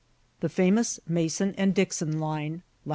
[0.39, 2.89] The famous Mason and Dixon Line (lat.